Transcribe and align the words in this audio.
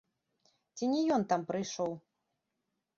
Ці 0.75 0.89
не 0.95 1.01
ён 1.19 1.27
там 1.35 1.41
прыйшоў? 1.55 1.91